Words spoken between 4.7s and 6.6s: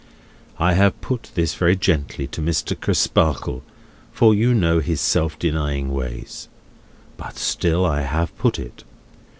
his self denying ways;